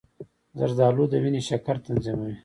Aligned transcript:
زردآلو 0.59 1.03
د 1.09 1.13
وینې 1.23 1.41
شکر 1.49 1.75
تنظیموي. 1.85 2.35